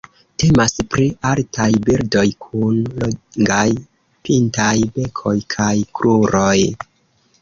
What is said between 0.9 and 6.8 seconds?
pri altaj birdoj kun longaj pintaj bekoj kaj kruroj.